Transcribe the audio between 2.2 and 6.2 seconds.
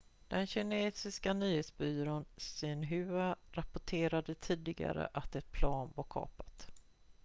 xinhua rapporterade tidigare att ett plan var